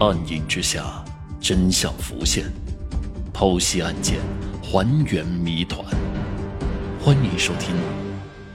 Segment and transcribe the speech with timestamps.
[0.00, 1.04] 暗影之下，
[1.42, 2.50] 真相浮现，
[3.34, 4.18] 剖析案件，
[4.62, 5.84] 还原谜团。
[6.98, 7.76] 欢迎收听《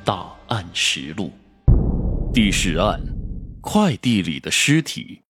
[0.03, 1.31] 大案实录》
[2.33, 2.99] 第十案：
[3.61, 5.21] 快递里的尸体。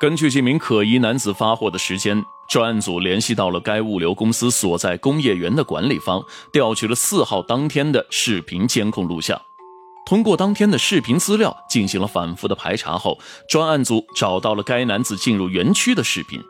[0.00, 9.38] 根据这名可疑男子发货的时间，专案组联系到了该物流公司所在工业园的管理方，调取了四号当天的视频监控录像。
[10.08, 16.40] 通过当天的视频资料进行了反复的排查后，专案组找到了该男子进入园区的视频。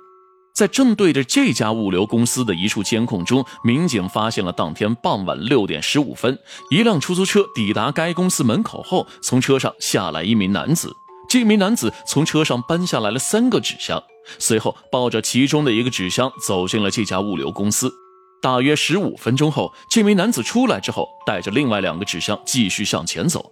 [0.55, 6.39] 在正对着这家物流公司的一处监控中，民警发现了当天傍晚六点十五分，
[6.71, 10.95] 一辆出租车抵达该公司门口后，从车上下来一名男子。
[11.29, 14.01] 这名男子从车上搬下来了三个纸箱，
[14.39, 17.93] 随后抱着其中的一个纸箱走进了这家物流公司。
[18.41, 23.51] 大约十五分钟后，这名男子出来之后，带着另外两个纸箱继续向前走。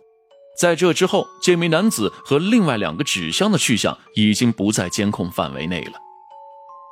[0.59, 5.93] 在这之后，这名男子和另外两个纸箱的去向已经不在监控范围内了。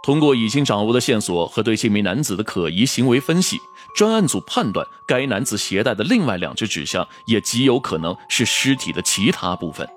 [0.04, 3.58] 通过已经掌握的线索和对这名男子的可疑行为分析，
[3.96, 9.88] 专案组判断该男子携带的另外两只纸箱也极有可能是尸体的其他部分，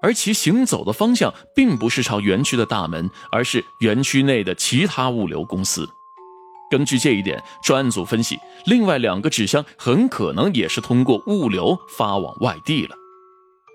[0.00, 5.88] 而其行走的方向并不是朝园区的大门，而是园区内的其他物流公司。
[6.70, 12.94] 根据这一点，专案组分析，另外两个纸箱很可能也是通过物流发往外地了。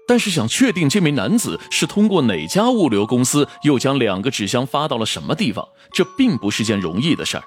[0.05, 7.43] 但是，想确定这名男子是通过哪家物流公司，又将两个纸箱发到了什么地方，这并不是件容易的事儿。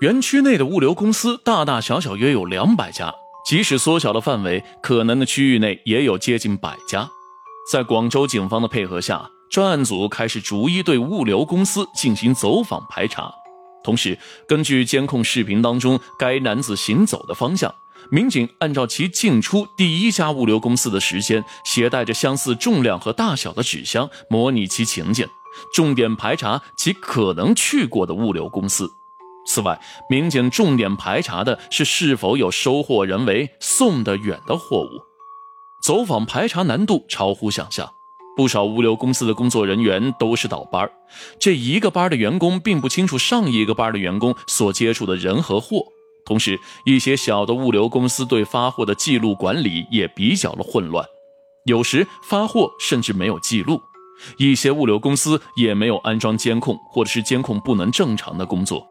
[0.00, 3.12] 园区内的物流公司大大小小约有两百家，
[3.44, 7.10] 即使缩小了范围，可能的区域内也有接近百家。
[7.70, 13.32] 在广州警方的配合下，专案组开始逐一对物流公司进行走访排查。
[13.82, 17.74] 同时，根据监控视频当中该男子行走的方向，
[18.10, 25.26] 民警按照其进出第一家物流公司的时间，携带着相似重量和大小的纸箱，模拟其情景，
[25.74, 28.90] 重点排查其可能去过的物流公司。
[29.44, 35.02] 此外，民警重点排查的是是否有收货人为送得远的货物。
[35.82, 37.92] 走访排查难度超乎想象。
[38.36, 40.90] 不少物流公司的工作人员都是倒班
[41.38, 45.84] 这一个班的员工并不清楚上一个班的员工所接触的人和货。
[46.24, 51.04] 同时，一些小的物流公司对发货的记录管理也比较的混乱，
[51.66, 53.80] 有时发货甚至没有记录。
[54.38, 58.86] 一些物流公司也没有安装监控，或者是监控不能正常的工作。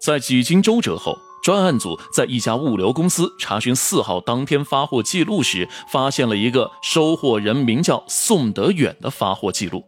[0.00, 1.16] 在几经周折后。
[1.44, 9.84] 专案组在一家物流公司查询四号当天发货记录时，发现了一个收货人名叫宋德远的发货记录。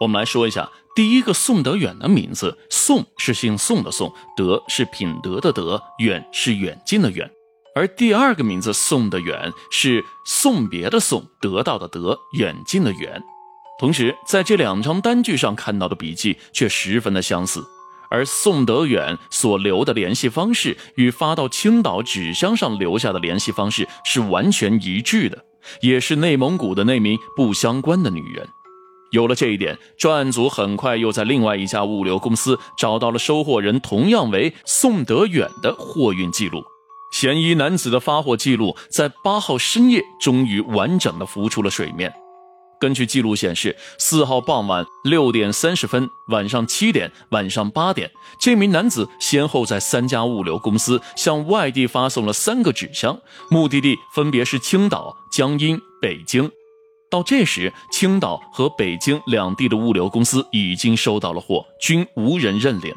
[0.00, 7.28] 我们来说一下第一个宋德远的名字：宋是姓宋的宋，德是品德的德，远是远近的远。
[7.74, 13.20] 而第二个名字宋的远是送别的送，得到的得，远近的远。
[13.80, 17.66] 同时，在这两张单据上看到的笔记却十分的相似。
[18.10, 25.44] 而宋德远所留的联系方式与发到青岛纸箱上留下的联系方式是完全一致的，
[25.80, 28.48] 也是内蒙古的那名不相关的女人。
[29.10, 36.64] 有了这一点，专案组很快又在另外一家物流公司找到了收货人同样为宋德远的货运记录。
[37.12, 42.12] 嫌疑男子的发货记录在八号深夜终于完整的浮出了水面。
[42.84, 53.18] 根据记录显示，四号傍晚六点三十分、晚上七点、晚上八点，这名男子先后在三家物流公司向外地发送了三个纸箱，
[53.50, 56.50] 目的地分别是青岛、江阴、北京。
[57.10, 62.94] 到这时，青岛和北京两地的物流公司已经收到了货，均无人认领。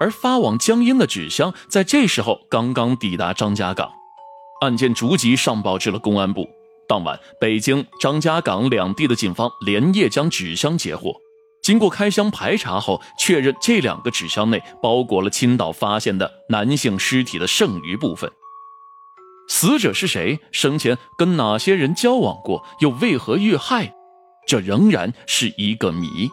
[0.00, 3.88] 而发往江阴的纸箱在这时候刚刚抵达张家港，
[4.62, 6.57] 案件逐级上报至了公安部。
[6.88, 11.14] 当晚，北京、张家港两地的警方连夜将纸箱截获。
[11.62, 18.30] 经过开箱排查后，确认这两个纸箱内包裹了青岛发现的男性尸体的剩余部分。
[19.50, 20.40] 死者是谁？
[20.50, 22.64] 生前跟哪些人交往过？
[22.80, 23.92] 又为何遇害？
[24.46, 26.30] 这仍然是一个谜。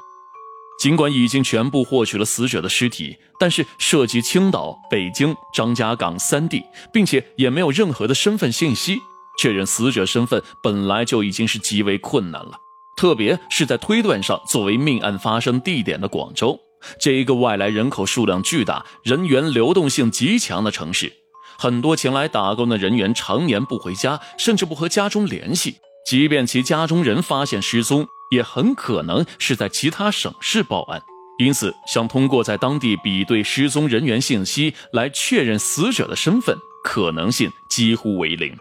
[0.80, 6.64] 尽管已经全部获取了死者的尸体，但是涉及青岛、北京、张家港三地，
[6.94, 9.00] 并且也没有任何的身份信息。
[9.38, 12.58] 确认死者身份本来就已经是极为困难了，
[12.98, 16.60] 特别是在推断上，作为命案发生地点的广州，
[17.00, 21.12] 这一个外来人口数量巨大、人员流动性极强的城市，
[21.58, 25.76] 很多前来打工的人员常年不回家，甚至不和家中联系。
[26.08, 31.02] 即便其家中人发现失踪，也很可能是在其他省市报案。
[31.40, 38.56] 因此，想通过在当地比对失踪人员信息来确认死者的身份，可能性几乎为零。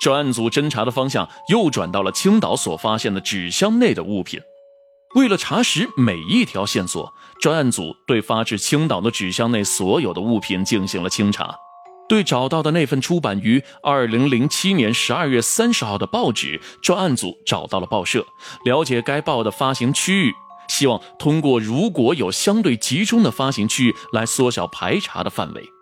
[0.00, 4.40] 专案组侦查的方向又转到了青岛所发现的纸箱内的物品。
[5.14, 11.54] 为了查实每一条线索，专案组对发至青岛的纸箱内所有的物品进行了清查。
[12.08, 18.24] 对找到的那份出版于二零零七年十二月三十号的报纸，专案组找到了报社，
[18.64, 20.32] 了解该报的发行区域，
[20.68, 25.77] 希望通过如果有相对集中的发行区域来缩小排查的范围。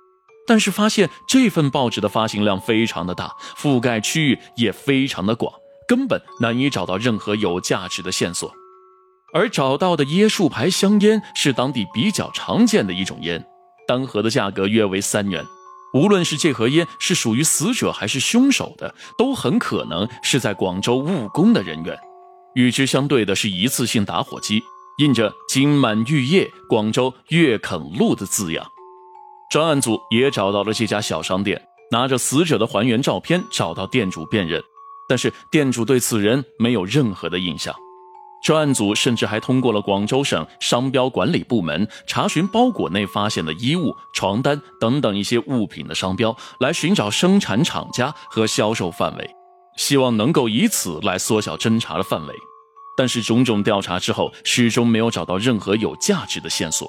[0.46, 5.52] 但是发现这份报纸的发行量非常的大，覆盖区域也非常的广，
[5.88, 8.52] 根本难以找到任何有价值的线索。
[9.34, 13.44] 而找到的椰树牌香烟是当地比较常见的一种烟，
[13.87, 15.44] 单盒的价格约为三元。
[15.93, 21.99] 无论是这盒烟是属于死者还是凶手的，都很可能是在广州务工的人员。
[22.54, 24.62] 与之相对的是一次性打火机，
[24.99, 28.66] 印着“金满玉业，广州粤垦路”的字样。
[29.48, 31.60] 专案组也找到了这家小商店，
[31.93, 34.60] 拿着死者的还原照片找到店主辨认，
[35.08, 37.75] 但是店主对此人没有任何的印象。
[38.43, 49.31] 专案组甚至还通过了广州省商标管理部门查询包裹内发现的衣物、床单等等一些物品的商标，来寻找生产厂家和销售范围，
[49.76, 52.34] 希望能够以此来缩小侦查的范围。
[52.96, 56.88] 但是种种调查之后，始终没有找到任何有价值的线索。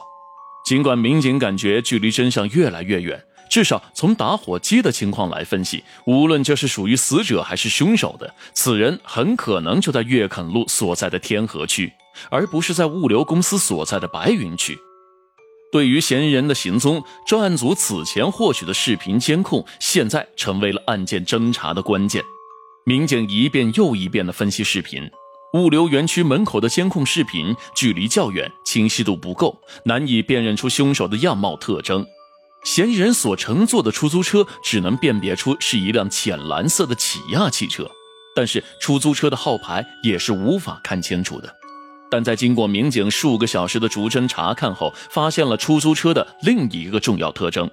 [0.68, 3.24] 尽管民警感觉距离真相越来越远。
[3.50, 11.90] 至少从打火机的情况来分析，无论这是属于死者还是凶手的，此人很可能就在粤垦路所在的天河区，
[12.30, 14.78] 而不是在物流公司所在的白云区。
[15.72, 22.22] 对于嫌疑人的行踪，专案组此前获取的视频监控，现在成为了案件侦查的关键。
[22.84, 25.10] 民警一遍又一遍地分析视频，
[25.54, 32.06] 物流园区门口的监控视频距离较远，清晰度不够，难以辨认出凶手的样貌特征。
[32.64, 37.90] 嫌疑人所乘坐的出租车只能辨别出是一辆浅蓝色的起亚汽车，
[38.36, 41.56] 但是出租车的号牌也是无法看清楚的。
[42.12, 47.70] 但在经过民警数个小时的逐帧查看后，发现了出租车的另一个重要特征：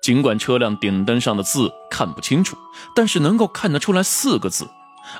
[0.00, 2.56] 尽管车辆顶灯上的字看不清楚，
[2.94, 4.66] 但是能够看得出来四个字。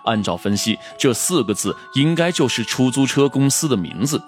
[0.05, 4.23] 按照分析，这四个字应该就是出租车公司的名字。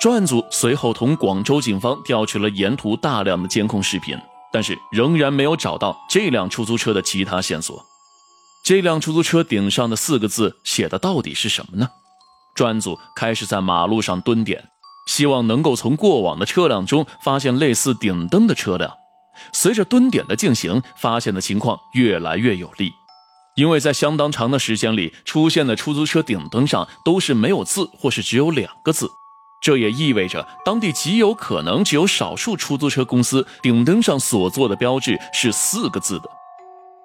[0.00, 4.18] 专案组随后同广州警方调取了沿途大量的监控视频，
[4.52, 7.84] 但是仍然没有找到这辆出租车的其他线索。
[8.64, 11.88] 这辆出租车顶上的四个字写的到底是什么呢？
[12.54, 14.68] 专案组开始在马路上蹲点，
[15.06, 18.92] 希望能够从过往的车辆中发现类似顶灯的车辆。
[19.52, 22.92] 随着蹲点的进行，发现的情况越来越有利，
[23.54, 29.10] 因为在相当长的时间里出现的出租车顶灯上都是没有字，或是只有两个字。
[29.60, 36.24] 这也意味着，当地极有可能只有少数出租车公司顶灯上所做的标志是四个字的。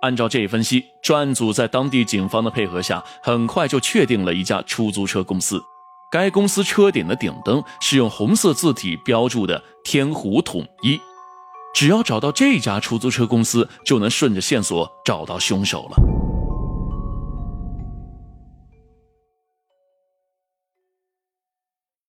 [0.02, 5.62] 按照这一分析，专案组在当地警方的配合下，很快就确定了一家出租车公司。
[6.10, 11.00] 该公司车顶的顶灯是用红色字体标注的“天湖统一”。
[11.76, 16.07] 只要找到这家出租车公司，就能顺着线索找到凶手了。